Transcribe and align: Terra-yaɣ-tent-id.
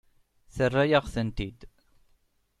Terra-yaɣ-tent-id. 0.55 1.59